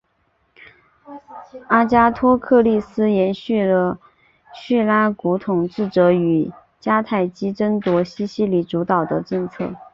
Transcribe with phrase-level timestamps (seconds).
[1.67, 3.99] 阿加托克利斯延续了
[4.51, 9.75] 叙拉古统治者与迦太基争夺西西里主导的政策。